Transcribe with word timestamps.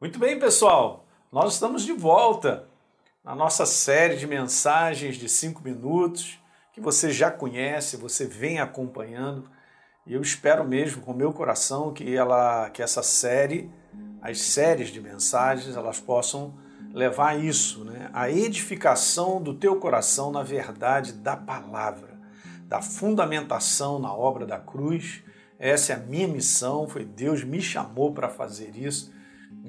Muito 0.00 0.16
bem, 0.16 0.38
pessoal, 0.38 1.08
nós 1.32 1.54
estamos 1.54 1.82
de 1.82 1.92
volta 1.92 2.68
na 3.24 3.34
nossa 3.34 3.66
série 3.66 4.14
de 4.14 4.28
mensagens 4.28 5.16
de 5.16 5.28
cinco 5.28 5.60
minutos 5.60 6.38
que 6.72 6.80
você 6.80 7.10
já 7.10 7.32
conhece, 7.32 7.96
você 7.96 8.24
vem 8.24 8.60
acompanhando. 8.60 9.50
E 10.06 10.14
eu 10.14 10.22
espero 10.22 10.64
mesmo, 10.64 11.02
com 11.02 11.12
meu 11.12 11.32
coração, 11.32 11.92
que 11.92 12.14
ela, 12.14 12.70
que 12.70 12.80
essa 12.80 13.02
série, 13.02 13.68
as 14.22 14.40
séries 14.40 14.90
de 14.90 15.00
mensagens, 15.00 15.74
elas 15.74 15.98
possam 15.98 16.54
levar 16.94 17.30
a 17.30 17.36
isso, 17.36 17.84
né? 17.84 18.08
A 18.12 18.30
edificação 18.30 19.42
do 19.42 19.52
teu 19.52 19.80
coração 19.80 20.30
na 20.30 20.44
verdade 20.44 21.12
da 21.12 21.36
palavra, 21.36 22.20
da 22.68 22.80
fundamentação 22.80 23.98
na 23.98 24.14
obra 24.14 24.46
da 24.46 24.60
cruz. 24.60 25.24
Essa 25.58 25.94
é 25.94 25.96
a 25.96 25.98
minha 25.98 26.28
missão, 26.28 26.86
foi 26.86 27.04
Deus 27.04 27.42
me 27.42 27.60
chamou 27.60 28.14
para 28.14 28.28
fazer 28.28 28.76
isso. 28.76 29.17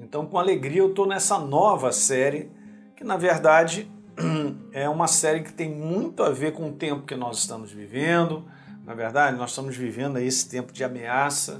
Então, 0.01 0.25
com 0.25 0.37
alegria, 0.37 0.79
eu 0.79 0.89
estou 0.89 1.05
nessa 1.05 1.37
nova 1.37 1.91
série, 1.91 2.49
que 2.95 3.03
na 3.03 3.17
verdade 3.17 3.89
é 4.71 4.87
uma 4.89 5.07
série 5.07 5.41
que 5.41 5.53
tem 5.53 5.69
muito 5.69 6.23
a 6.23 6.29
ver 6.29 6.53
com 6.53 6.69
o 6.69 6.73
tempo 6.73 7.05
que 7.05 7.15
nós 7.15 7.39
estamos 7.39 7.71
vivendo. 7.71 8.45
Na 8.85 8.93
verdade, 8.93 9.37
nós 9.37 9.51
estamos 9.51 9.75
vivendo 9.75 10.17
esse 10.17 10.49
tempo 10.49 10.73
de 10.73 10.83
ameaça 10.83 11.57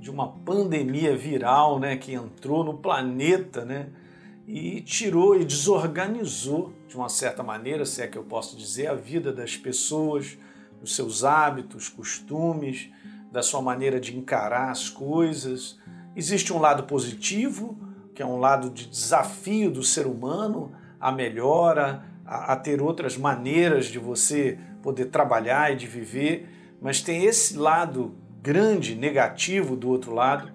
de 0.00 0.10
uma 0.10 0.28
pandemia 0.28 1.14
viral, 1.16 1.78
né, 1.78 1.96
que 1.96 2.14
entrou 2.14 2.64
no 2.64 2.78
planeta, 2.78 3.64
né, 3.64 3.90
e 4.46 4.80
tirou 4.80 5.38
e 5.38 5.44
desorganizou 5.44 6.72
de 6.88 6.96
uma 6.96 7.08
certa 7.08 7.42
maneira, 7.42 7.84
se 7.84 8.00
é 8.02 8.06
que 8.06 8.16
eu 8.16 8.24
posso 8.24 8.56
dizer, 8.56 8.86
a 8.86 8.94
vida 8.94 9.30
das 9.30 9.56
pessoas, 9.56 10.38
os 10.82 10.96
seus 10.96 11.22
hábitos, 11.22 11.88
costumes, 11.88 12.88
da 13.30 13.42
sua 13.42 13.60
maneira 13.60 14.00
de 14.00 14.16
encarar 14.16 14.70
as 14.70 14.88
coisas. 14.88 15.78
Existe 16.14 16.52
um 16.52 16.58
lado 16.58 16.84
positivo, 16.84 17.78
que 18.14 18.22
é 18.22 18.26
um 18.26 18.38
lado 18.38 18.68
de 18.70 18.86
desafio 18.86 19.70
do 19.70 19.82
ser 19.82 20.06
humano 20.06 20.72
a 21.00 21.10
melhora, 21.10 22.04
a, 22.26 22.52
a 22.52 22.56
ter 22.56 22.82
outras 22.82 23.16
maneiras 23.16 23.86
de 23.86 23.98
você 23.98 24.58
poder 24.82 25.06
trabalhar 25.06 25.72
e 25.72 25.76
de 25.76 25.86
viver, 25.86 26.48
mas 26.80 27.00
tem 27.00 27.24
esse 27.24 27.56
lado 27.56 28.14
grande, 28.42 28.94
negativo 28.94 29.76
do 29.76 29.88
outro 29.88 30.14
lado, 30.14 30.50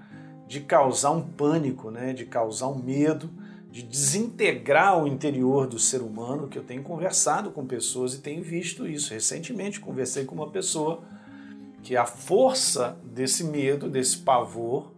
de 0.48 0.60
causar 0.62 1.12
um 1.12 1.22
pânico, 1.22 1.90
né? 1.90 2.14
de 2.14 2.26
causar 2.26 2.68
um 2.68 2.78
medo, 2.78 3.30
de 3.72 3.84
desintegrar 3.84 5.04
o 5.04 5.08
interior 5.08 5.68
do 5.68 5.78
ser 5.78 6.02
humano, 6.02 6.48
que 6.48 6.58
eu 6.58 6.64
tenho 6.64 6.82
conversado 6.82 7.52
com 7.52 7.66
pessoas 7.66 8.14
e 8.14 8.22
tenho 8.22 8.44
visto 8.44 8.88
isso. 8.88 9.14
Recentemente 9.14 9.80
conversei 9.80 10.26
com 10.26 10.36
uma 10.36 10.50
pessoa 10.50 11.04
que 11.84 11.98
a 11.98 12.06
força 12.06 12.98
desse 13.04 13.44
medo, 13.44 13.90
desse 13.90 14.18
pavor, 14.18 14.92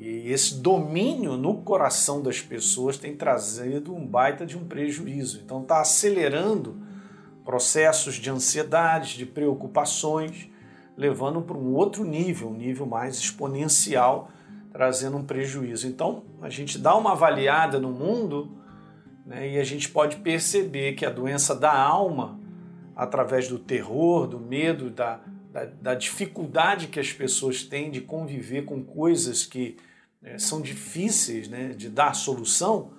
e 0.00 0.32
esse 0.32 0.56
domínio 0.62 1.36
no 1.36 1.58
coração 1.58 2.22
das 2.22 2.40
pessoas 2.40 2.96
tem 2.96 3.14
trazido 3.14 3.94
um 3.94 4.06
baita 4.06 4.46
de 4.46 4.56
um 4.56 4.64
prejuízo. 4.64 5.42
Então 5.44 5.60
está 5.60 5.82
acelerando 5.82 6.80
processos 7.44 8.14
de 8.14 8.30
ansiedade, 8.30 9.18
de 9.18 9.26
preocupações, 9.26 10.48
levando 10.96 11.42
para 11.42 11.56
um 11.56 11.74
outro 11.74 12.02
nível, 12.02 12.48
um 12.48 12.54
nível 12.54 12.86
mais 12.86 13.18
exponencial, 13.18 14.30
trazendo 14.72 15.18
um 15.18 15.24
prejuízo. 15.24 15.86
Então 15.86 16.22
a 16.40 16.48
gente 16.48 16.78
dá 16.78 16.96
uma 16.96 17.12
avaliada 17.12 17.78
no 17.78 17.90
mundo 17.90 18.56
né, 19.26 19.50
e 19.50 19.58
a 19.58 19.64
gente 19.64 19.90
pode 19.90 20.16
perceber 20.16 20.94
que 20.94 21.04
a 21.04 21.10
doença 21.10 21.54
da 21.54 21.78
alma, 21.78 22.40
através 22.96 23.48
do 23.48 23.58
terror, 23.58 24.26
do 24.26 24.40
medo, 24.40 24.88
da, 24.88 25.20
da, 25.52 25.66
da 25.66 25.94
dificuldade 25.94 26.86
que 26.86 26.98
as 26.98 27.12
pessoas 27.12 27.62
têm 27.62 27.90
de 27.90 28.00
conviver 28.00 28.64
com 28.64 28.82
coisas 28.82 29.44
que 29.44 29.76
é, 30.22 30.38
são 30.38 30.60
difíceis 30.60 31.48
né, 31.48 31.68
de 31.68 31.88
dar 31.88 32.14
solução, 32.14 32.90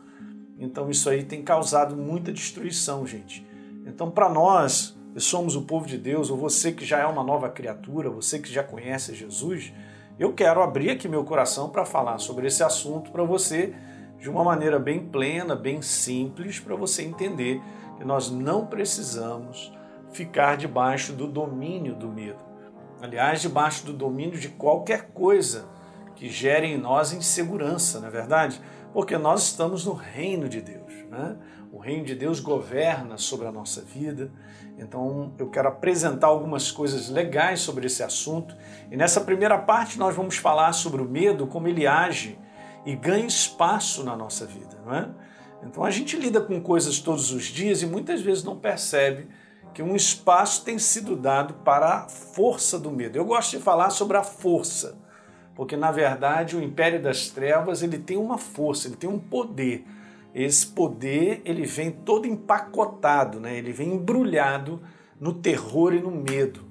então 0.57 0.89
isso 0.89 1.09
aí 1.09 1.23
tem 1.23 1.43
causado 1.43 1.95
muita 1.95 2.31
destruição, 2.31 3.05
gente. 3.05 3.45
Então, 3.85 4.09
para 4.09 4.29
nós, 4.29 4.97
que 5.13 5.19
somos 5.19 5.55
o 5.55 5.63
povo 5.63 5.85
de 5.85 5.97
Deus, 5.97 6.29
ou 6.29 6.37
você 6.37 6.71
que 6.71 6.85
já 6.85 6.99
é 6.99 7.05
uma 7.05 7.23
nova 7.23 7.49
criatura, 7.49 8.09
você 8.09 8.39
que 8.39 8.51
já 8.51 8.63
conhece 8.63 9.13
Jesus, 9.13 9.73
eu 10.19 10.33
quero 10.33 10.61
abrir 10.61 10.91
aqui 10.91 11.07
meu 11.07 11.23
coração 11.23 11.69
para 11.69 11.85
falar 11.85 12.19
sobre 12.19 12.47
esse 12.47 12.63
assunto 12.63 13.11
para 13.11 13.23
você 13.23 13.73
de 14.19 14.29
uma 14.29 14.43
maneira 14.43 14.77
bem 14.77 15.07
plena, 15.07 15.55
bem 15.55 15.81
simples, 15.81 16.59
para 16.59 16.75
você 16.75 17.01
entender 17.03 17.59
que 17.97 18.05
nós 18.05 18.29
não 18.29 18.67
precisamos 18.67 19.73
ficar 20.11 20.57
debaixo 20.57 21.13
do 21.13 21.27
domínio 21.27 21.95
do 21.95 22.07
medo. 22.07 22.43
Aliás, 23.01 23.41
debaixo 23.41 23.85
do 23.85 23.93
domínio 23.93 24.39
de 24.39 24.49
qualquer 24.49 25.09
coisa 25.09 25.67
que 26.21 26.29
gerem 26.29 26.75
em 26.75 26.77
nós 26.77 27.13
insegurança, 27.13 27.99
não 27.99 28.07
é 28.07 28.11
verdade? 28.11 28.61
Porque 28.93 29.17
nós 29.17 29.41
estamos 29.41 29.87
no 29.87 29.93
reino 29.93 30.47
de 30.47 30.61
Deus. 30.61 30.93
Né? 31.09 31.35
O 31.71 31.79
reino 31.79 32.05
de 32.05 32.13
Deus 32.13 32.39
governa 32.39 33.17
sobre 33.17 33.47
a 33.47 33.51
nossa 33.51 33.81
vida. 33.81 34.31
Então 34.77 35.33
eu 35.39 35.49
quero 35.49 35.69
apresentar 35.69 36.27
algumas 36.27 36.69
coisas 36.69 37.09
legais 37.09 37.61
sobre 37.61 37.87
esse 37.87 38.03
assunto. 38.03 38.55
E 38.91 38.95
nessa 38.95 39.21
primeira 39.21 39.57
parte 39.57 39.97
nós 39.97 40.15
vamos 40.15 40.37
falar 40.37 40.73
sobre 40.73 41.01
o 41.01 41.05
medo, 41.05 41.47
como 41.47 41.67
ele 41.67 41.87
age 41.87 42.37
e 42.85 42.95
ganha 42.95 43.25
espaço 43.25 44.03
na 44.03 44.15
nossa 44.15 44.45
vida. 44.45 44.79
Não 44.85 44.93
é? 44.93 45.09
Então 45.63 45.83
a 45.83 45.89
gente 45.89 46.15
lida 46.17 46.39
com 46.39 46.61
coisas 46.61 46.99
todos 46.99 47.31
os 47.31 47.45
dias 47.45 47.81
e 47.81 47.87
muitas 47.87 48.21
vezes 48.21 48.43
não 48.43 48.55
percebe 48.55 49.27
que 49.73 49.81
um 49.81 49.95
espaço 49.95 50.63
tem 50.63 50.77
sido 50.77 51.15
dado 51.15 51.55
para 51.65 52.03
a 52.03 52.07
força 52.07 52.77
do 52.77 52.91
medo. 52.91 53.17
Eu 53.17 53.25
gosto 53.25 53.57
de 53.57 53.63
falar 53.63 53.89
sobre 53.89 54.17
a 54.17 54.23
força 54.23 55.00
porque 55.61 55.77
na 55.77 55.91
verdade 55.91 56.57
o 56.57 56.63
império 56.63 56.99
das 56.99 57.29
trevas 57.29 57.83
ele 57.83 57.99
tem 57.99 58.17
uma 58.17 58.39
força, 58.39 58.87
ele 58.87 58.95
tem 58.95 59.07
um 59.07 59.19
poder. 59.19 59.85
Esse 60.33 60.65
poder 60.65 61.39
ele 61.45 61.67
vem 61.67 61.91
todo 61.91 62.25
empacotado, 62.25 63.39
né? 63.39 63.59
ele 63.59 63.71
vem 63.71 63.93
embrulhado 63.93 64.81
no 65.19 65.35
terror 65.35 65.93
e 65.93 66.01
no 66.01 66.09
medo, 66.09 66.61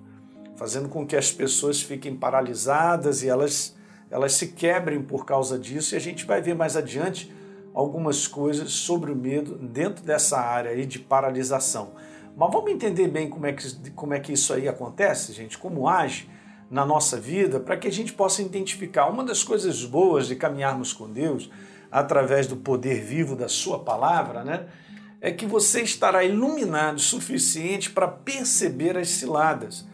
fazendo 0.56 0.88
com 0.88 1.06
que 1.06 1.14
as 1.14 1.30
pessoas 1.30 1.80
fiquem 1.80 2.16
paralisadas 2.16 3.22
e 3.22 3.28
elas, 3.28 3.76
elas 4.10 4.32
se 4.32 4.48
quebrem 4.48 5.00
por 5.00 5.24
causa 5.24 5.56
disso. 5.56 5.94
E 5.94 5.96
a 5.96 6.00
gente 6.00 6.26
vai 6.26 6.42
ver 6.42 6.56
mais 6.56 6.76
adiante 6.76 7.32
algumas 7.72 8.26
coisas 8.26 8.72
sobre 8.72 9.12
o 9.12 9.16
medo 9.16 9.54
dentro 9.54 10.04
dessa 10.04 10.40
área 10.40 10.72
aí 10.72 10.84
de 10.84 10.98
paralisação. 10.98 11.92
Mas 12.36 12.52
vamos 12.52 12.72
entender 12.72 13.06
bem 13.06 13.30
como 13.30 13.46
é 13.46 13.52
que, 13.52 13.90
como 13.90 14.14
é 14.14 14.18
que 14.18 14.32
isso 14.32 14.52
aí 14.52 14.66
acontece, 14.66 15.32
gente, 15.32 15.56
como 15.56 15.86
age 15.86 16.28
na 16.70 16.86
nossa 16.86 17.18
vida 17.18 17.58
para 17.58 17.76
que 17.76 17.88
a 17.88 17.92
gente 17.92 18.12
possa 18.12 18.40
identificar 18.40 19.06
uma 19.06 19.24
das 19.24 19.42
coisas 19.42 19.84
boas 19.84 20.28
de 20.28 20.36
caminharmos 20.36 20.92
com 20.92 21.10
Deus 21.10 21.50
através 21.90 22.46
do 22.46 22.56
poder 22.56 23.02
vivo 23.02 23.34
da 23.34 23.48
Sua 23.48 23.80
palavra, 23.80 24.44
né? 24.44 24.66
É 25.20 25.32
que 25.32 25.44
você 25.44 25.82
estará 25.82 26.24
iluminado 26.24 26.96
o 26.96 27.00
suficiente 27.00 27.90
para 27.90 28.08
perceber 28.08 28.96
as 28.96 29.08
ciladas, 29.08 29.86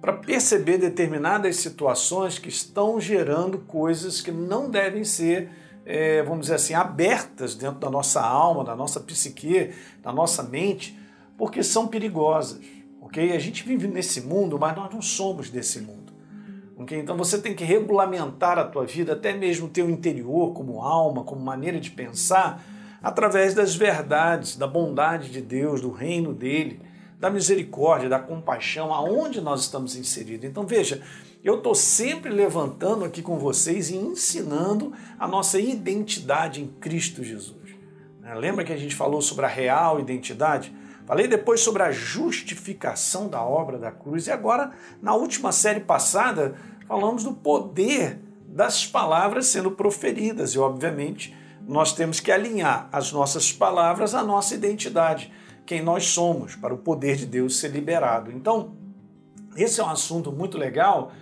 para 0.00 0.12
perceber 0.12 0.76
determinadas 0.76 1.56
situações 1.56 2.38
que 2.38 2.48
estão 2.48 3.00
gerando 3.00 3.58
coisas 3.58 4.20
que 4.20 4.30
não 4.30 4.68
devem 4.68 5.02
ser, 5.02 5.48
é, 5.86 6.22
vamos 6.22 6.42
dizer 6.42 6.56
assim, 6.56 6.74
abertas 6.74 7.54
dentro 7.54 7.78
da 7.78 7.88
nossa 7.88 8.20
alma, 8.20 8.64
da 8.64 8.76
nossa 8.76 9.00
psique, 9.00 9.72
da 10.02 10.12
nossa 10.12 10.42
mente, 10.42 10.98
porque 11.38 11.62
são 11.62 11.86
perigosas. 11.86 12.60
Ok? 13.00 13.32
A 13.32 13.38
gente 13.38 13.64
vive 13.64 13.88
nesse 13.88 14.20
mundo, 14.20 14.58
mas 14.58 14.76
nós 14.76 14.92
não 14.92 15.00
somos 15.00 15.48
desse 15.48 15.80
mundo. 15.80 16.05
Okay? 16.76 16.98
Então 16.98 17.16
você 17.16 17.38
tem 17.38 17.54
que 17.54 17.64
regulamentar 17.64 18.58
a 18.58 18.64
tua 18.64 18.84
vida, 18.84 19.14
até 19.14 19.32
mesmo 19.32 19.66
o 19.66 19.70
teu 19.70 19.88
interior, 19.88 20.52
como 20.52 20.82
alma, 20.82 21.24
como 21.24 21.40
maneira 21.40 21.80
de 21.80 21.90
pensar, 21.90 22.62
através 23.02 23.54
das 23.54 23.74
verdades, 23.74 24.56
da 24.56 24.66
bondade 24.66 25.30
de 25.30 25.40
Deus, 25.40 25.80
do 25.80 25.90
reino 25.90 26.34
dele, 26.34 26.80
da 27.18 27.30
misericórdia, 27.30 28.08
da 28.08 28.18
compaixão, 28.18 28.92
aonde 28.92 29.40
nós 29.40 29.62
estamos 29.62 29.96
inseridos. 29.96 30.44
Então 30.44 30.66
veja, 30.66 31.02
eu 31.42 31.58
estou 31.58 31.74
sempre 31.74 32.30
levantando 32.30 33.04
aqui 33.04 33.22
com 33.22 33.38
vocês 33.38 33.88
e 33.88 33.96
ensinando 33.96 34.92
a 35.18 35.26
nossa 35.26 35.58
identidade 35.58 36.60
em 36.60 36.66
Cristo 36.66 37.24
Jesus. 37.24 37.56
Né? 38.20 38.34
Lembra 38.34 38.64
que 38.64 38.72
a 38.72 38.76
gente 38.76 38.94
falou 38.94 39.22
sobre 39.22 39.46
a 39.46 39.48
real 39.48 39.98
identidade? 39.98 40.74
Falei 41.06 41.28
depois 41.28 41.60
sobre 41.60 41.84
a 41.84 41.92
justificação 41.92 43.28
da 43.28 43.40
obra 43.40 43.78
da 43.78 43.92
cruz 43.92 44.26
e 44.26 44.32
agora, 44.32 44.72
na 45.00 45.14
última 45.14 45.52
série 45.52 45.78
passada, 45.78 46.56
falamos 46.86 47.24
do 47.24 47.32
poder 47.32 48.20
das 48.46 48.86
palavras 48.86 49.46
sendo 49.46 49.70
proferidas 49.70 50.54
e, 50.54 50.58
obviamente, 50.58 51.36
nós 51.66 51.92
temos 51.92 52.20
que 52.20 52.30
alinhar 52.30 52.88
as 52.92 53.12
nossas 53.12 53.52
palavras 53.52 54.14
à 54.14 54.22
nossa 54.22 54.54
identidade, 54.54 55.32
quem 55.66 55.82
nós 55.82 56.06
somos, 56.06 56.54
para 56.54 56.72
o 56.72 56.78
poder 56.78 57.16
de 57.16 57.26
Deus 57.26 57.58
ser 57.58 57.68
liberado. 57.68 58.30
Então, 58.30 58.72
esse 59.56 59.80
é 59.80 59.84
um 59.84 59.90
assunto 59.90 60.30
muito 60.30 60.56
legal 60.56 61.12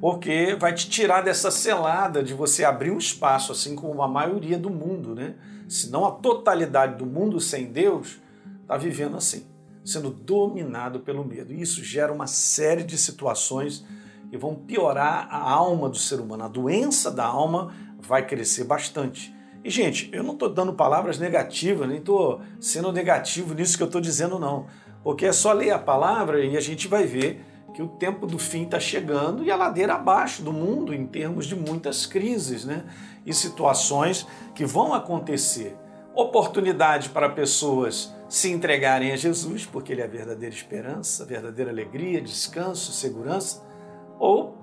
porque 0.00 0.54
vai 0.54 0.72
te 0.72 0.88
tirar 0.88 1.22
dessa 1.22 1.50
selada 1.50 2.22
de 2.22 2.32
você 2.32 2.64
abrir 2.64 2.90
um 2.90 2.98
espaço, 2.98 3.50
assim 3.50 3.74
como 3.74 4.00
a 4.00 4.08
maioria 4.08 4.56
do 4.56 4.70
mundo, 4.70 5.14
né? 5.14 5.34
Se 5.68 5.90
não 5.90 6.06
a 6.06 6.12
totalidade 6.12 6.96
do 6.96 7.04
mundo 7.04 7.40
sem 7.40 7.66
Deus 7.66 8.20
está 8.62 8.76
vivendo 8.76 9.16
assim, 9.16 9.44
sendo 9.84 10.10
dominado 10.10 11.00
pelo 11.00 11.24
medo. 11.24 11.52
E 11.52 11.60
isso 11.60 11.82
gera 11.82 12.12
uma 12.12 12.28
série 12.28 12.84
de 12.84 12.96
situações 12.96 13.84
que 14.30 14.36
vão 14.36 14.54
piorar 14.54 15.28
a 15.30 15.50
alma 15.50 15.88
do 15.88 15.96
ser 15.96 16.20
humano. 16.20 16.44
A 16.44 16.48
doença 16.48 17.10
da 17.10 17.24
alma 17.24 17.72
vai 17.98 18.26
crescer 18.26 18.64
bastante. 18.64 19.34
E, 19.64 19.70
gente, 19.70 20.08
eu 20.12 20.22
não 20.22 20.34
estou 20.34 20.48
dando 20.48 20.72
palavras 20.72 21.18
negativas, 21.18 21.88
nem 21.88 21.98
estou 21.98 22.40
sendo 22.60 22.92
negativo 22.92 23.54
nisso 23.54 23.76
que 23.76 23.82
eu 23.82 23.86
estou 23.86 24.00
dizendo, 24.00 24.38
não. 24.38 24.66
Porque 25.02 25.26
é 25.26 25.32
só 25.32 25.52
ler 25.52 25.70
a 25.70 25.78
palavra 25.78 26.44
e 26.44 26.56
a 26.56 26.60
gente 26.60 26.86
vai 26.86 27.04
ver 27.04 27.44
que 27.74 27.82
o 27.82 27.88
tempo 27.88 28.26
do 28.26 28.38
fim 28.38 28.64
está 28.64 28.80
chegando 28.80 29.44
e 29.44 29.50
a 29.50 29.56
ladeira 29.56 29.94
abaixo 29.94 30.42
do 30.42 30.52
mundo 30.52 30.94
em 30.94 31.06
termos 31.06 31.46
de 31.46 31.54
muitas 31.54 32.06
crises 32.06 32.64
né? 32.64 32.84
e 33.24 33.32
situações 33.32 34.26
que 34.54 34.64
vão 34.64 34.94
acontecer. 34.94 35.76
Oportunidade 36.14 37.10
para 37.10 37.28
pessoas 37.28 38.12
se 38.28 38.50
entregarem 38.50 39.12
a 39.12 39.16
Jesus, 39.16 39.64
porque 39.64 39.92
Ele 39.92 40.00
é 40.00 40.04
a 40.04 40.08
verdadeira 40.08 40.54
esperança, 40.54 41.22
a 41.22 41.26
verdadeira 41.26 41.70
alegria, 41.70 42.20
descanso, 42.20 42.92
segurança, 42.92 43.62
ou 44.18 44.56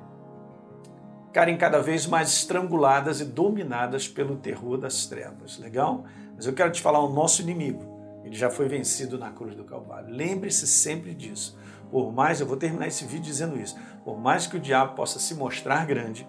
ficarem 1.27 1.57
cada 1.57 1.81
vez 1.81 2.05
mais 2.07 2.29
estranguladas 2.29 3.19
e 3.19 3.25
dominadas 3.25 4.07
pelo 4.07 4.37
terror 4.37 4.77
das 4.77 5.05
trevas. 5.05 5.57
Legal? 5.59 6.05
Mas 6.35 6.45
eu 6.45 6.53
quero 6.53 6.71
te 6.71 6.81
falar 6.81 6.99
o 6.99 7.09
nosso 7.09 7.41
inimigo. 7.41 7.95
Ele 8.23 8.35
já 8.35 8.49
foi 8.49 8.67
vencido 8.67 9.17
na 9.19 9.31
cruz 9.31 9.55
do 9.55 9.63
Calvário. 9.63 10.09
Lembre-se 10.09 10.65
sempre 10.65 11.13
disso. 11.13 11.57
Por 11.91 12.11
mais, 12.11 12.41
eu 12.41 12.47
vou 12.47 12.57
terminar 12.57 12.87
esse 12.87 13.05
vídeo 13.05 13.25
dizendo 13.25 13.59
isso, 13.59 13.77
por 14.03 14.19
mais 14.19 14.47
que 14.47 14.57
o 14.57 14.59
diabo 14.59 14.95
possa 14.95 15.19
se 15.19 15.35
mostrar 15.35 15.85
grande, 15.85 16.27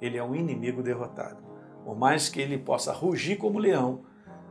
ele 0.00 0.16
é 0.16 0.22
um 0.22 0.34
inimigo 0.34 0.82
derrotado. 0.82 1.38
Por 1.84 1.96
mais 1.96 2.28
que 2.28 2.40
ele 2.40 2.56
possa 2.56 2.92
rugir 2.92 3.36
como 3.36 3.58
leão, 3.58 4.02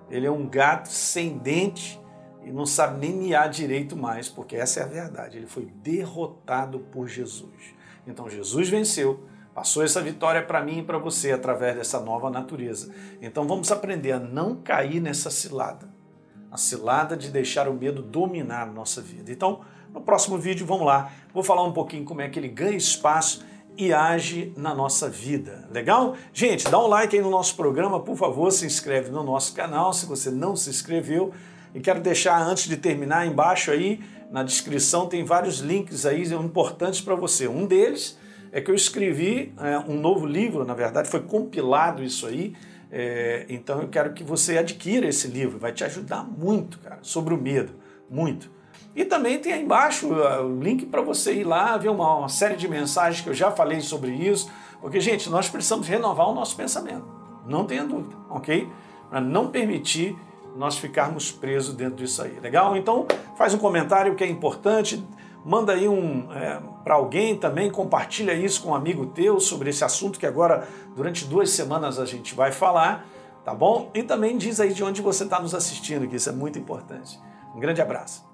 ele 0.10 0.27
é 0.27 0.31
um 0.31 0.48
gato 0.48 0.89
sem 0.89 1.38
dente 1.38 2.00
e 2.44 2.51
não 2.51 2.65
sabe 2.65 3.00
nem 3.00 3.15
miar 3.15 3.50
direito 3.50 3.95
mais, 3.95 4.27
porque 4.27 4.56
essa 4.56 4.81
é 4.81 4.83
a 4.83 4.88
verdade. 4.88 5.38
Ele 5.38 5.48
foi 5.48 5.65
derrotado 5.65 6.80
por 6.80 7.07
Jesus. 7.07 7.74
Então 8.05 8.29
Jesus 8.29 8.69
venceu, 8.69 9.25
Passou 9.53 9.83
essa 9.83 10.01
vitória 10.01 10.41
para 10.41 10.63
mim 10.63 10.79
e 10.79 10.83
para 10.83 10.97
você 10.97 11.31
através 11.31 11.75
dessa 11.75 12.00
nova 12.00 12.29
natureza. 12.29 12.91
Então 13.21 13.47
vamos 13.47 13.71
aprender 13.71 14.13
a 14.13 14.19
não 14.19 14.55
cair 14.55 15.00
nessa 15.00 15.29
cilada. 15.29 15.88
A 16.51 16.57
cilada 16.57 17.15
de 17.15 17.29
deixar 17.29 17.67
o 17.67 17.73
medo 17.73 18.01
dominar 18.01 18.63
a 18.63 18.65
nossa 18.65 19.00
vida. 19.00 19.31
Então, 19.31 19.61
no 19.94 20.01
próximo 20.01 20.39
vídeo, 20.39 20.65
vamos 20.65 20.88
lá, 20.88 21.11
vou 21.31 21.44
falar 21.44 21.63
um 21.63 21.71
pouquinho 21.71 22.03
como 22.03 22.21
é 22.21 22.29
que 22.29 22.39
ele 22.39 22.47
ganha 22.47 22.75
espaço 22.75 23.45
e 23.77 23.94
age 23.94 24.51
na 24.57 24.73
nossa 24.73 25.07
vida. 25.07 25.67
Legal? 25.71 26.15
Gente, 26.31 26.69
dá 26.69 26.79
um 26.79 26.88
like 26.88 27.15
aí 27.15 27.21
no 27.21 27.29
nosso 27.29 27.55
programa, 27.55 28.00
por 28.00 28.15
favor, 28.15 28.51
se 28.51 28.65
inscreve 28.65 29.11
no 29.11 29.23
nosso 29.23 29.53
canal 29.53 29.94
se 29.94 30.07
você 30.07 30.31
não 30.31 30.55
se 30.55 30.69
inscreveu. 30.69 31.31
E 31.75 31.79
quero 31.79 32.01
deixar 32.01 32.39
antes 32.41 32.67
de 32.67 32.77
terminar 32.77 33.25
embaixo 33.27 33.71
aí 33.71 34.00
na 34.33 34.41
descrição 34.41 35.06
tem 35.06 35.24
vários 35.24 35.59
links 35.59 36.07
aí 36.07 36.24
importantes 36.33 37.00
para 37.00 37.13
você. 37.13 37.47
Um 37.47 37.68
deles 37.68 38.18
é 38.51 38.59
que 38.59 38.71
eu 38.71 38.74
escrevi 38.74 39.53
é, 39.59 39.77
um 39.77 39.94
novo 39.94 40.25
livro, 40.25 40.65
na 40.65 40.74
verdade, 40.74 41.07
foi 41.07 41.19
compilado 41.19 42.03
isso 42.03 42.25
aí. 42.25 42.56
É, 42.91 43.45
então 43.47 43.80
eu 43.80 43.89
quero 43.89 44.12
que 44.12 44.24
você 44.24 44.57
adquira 44.57 45.07
esse 45.07 45.27
livro, 45.27 45.59
vai 45.59 45.71
te 45.71 45.83
ajudar 45.83 46.24
muito, 46.24 46.80
cara, 46.80 46.97
sobre 47.03 47.31
o 47.35 47.38
medo, 47.38 47.74
muito. 48.09 48.50
E 48.95 49.06
também 49.06 49.38
tem 49.38 49.53
aí 49.53 49.62
embaixo 49.62 50.12
uh, 50.12 50.44
o 50.44 50.59
link 50.59 50.88
para 50.88 51.03
você 51.03 51.36
ir 51.36 51.44
lá 51.44 51.77
ver 51.77 51.89
uma, 51.89 52.15
uma, 52.15 52.29
série 52.29 52.56
de 52.56 52.68
mensagens 52.68 53.21
que 53.21 53.29
eu 53.29 53.36
já 53.36 53.51
falei 53.51 53.81
sobre 53.81 54.12
isso, 54.13 54.50
porque, 54.81 55.00
gente, 55.00 55.29
nós 55.29 55.47
precisamos 55.47 55.88
renovar 55.88 56.27
o 56.27 56.33
nosso 56.33 56.56
pensamento, 56.56 57.06
não 57.45 57.65
tenha 57.65 57.83
dúvida, 57.83 58.15
ok? 58.31 58.68
Para 59.12 59.21
não 59.21 59.50
permitir 59.50 60.18
nós 60.55 60.77
ficarmos 60.77 61.31
presos 61.31 61.73
dentro 61.73 61.95
disso 61.95 62.21
aí, 62.21 62.39
legal? 62.39 62.75
Então, 62.75 63.07
faz 63.35 63.53
um 63.53 63.57
comentário 63.57 64.15
que 64.15 64.23
é 64.23 64.27
importante, 64.27 65.03
manda 65.45 65.73
aí 65.73 65.88
um 65.88 66.31
é, 66.31 66.59
para 66.83 66.95
alguém 66.95 67.35
também, 67.35 67.71
compartilha 67.71 68.33
isso 68.33 68.61
com 68.61 68.69
um 68.69 68.75
amigo 68.75 69.05
teu 69.07 69.39
sobre 69.39 69.69
esse 69.69 69.83
assunto 69.83 70.19
que 70.19 70.25
agora 70.25 70.67
durante 70.95 71.25
duas 71.25 71.50
semanas 71.50 72.00
a 72.00 72.05
gente 72.05 72.35
vai 72.35 72.51
falar, 72.51 73.05
tá 73.44 73.53
bom? 73.53 73.89
E 73.94 74.03
também 74.03 74.38
diz 74.38 74.59
aí 74.59 74.73
de 74.73 74.83
onde 74.83 75.01
você 75.01 75.23
está 75.23 75.39
nos 75.39 75.55
assistindo, 75.55 76.07
que 76.07 76.15
isso 76.15 76.29
é 76.29 76.33
muito 76.33 76.59
importante. 76.59 77.19
Um 77.55 77.59
grande 77.59 77.81
abraço. 77.81 78.32